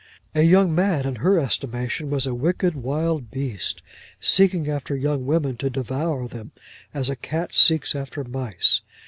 [0.33, 3.83] A young man, in her estimation, was a wicked wild beast,
[4.19, 6.53] seeking after young women to devour them,
[6.91, 8.81] as a cat seeks after mice.